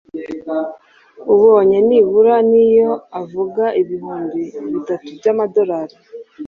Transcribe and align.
ubonye 1.33 1.77
nibura 1.87 2.35
niyo 2.51 2.91
avuga 3.21 3.63
ibihumbi 3.81 4.41
bitatu 4.73 5.07
by’ 5.17 5.25
amadorali, 5.33 5.95